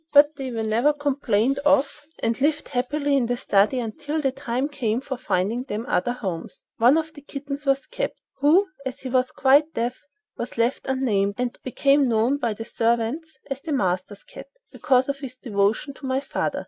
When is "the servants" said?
12.55-13.37